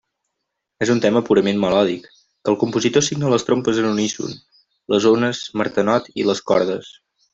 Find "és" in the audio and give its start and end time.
0.83-0.91